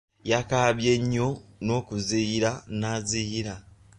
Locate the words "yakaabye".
0.29-0.91